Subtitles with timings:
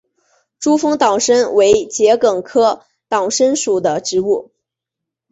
[0.57, 4.49] 珠峰党参为桔梗科党参属的植物。